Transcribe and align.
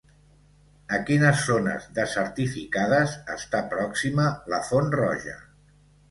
A 0.95 0.97
quines 1.09 1.41
zones 1.49 1.83
desertificades 1.97 3.13
està 3.33 3.59
pròxima 3.75 4.25
la 4.55 4.61
Font 4.71 4.89
Roja? 4.97 5.37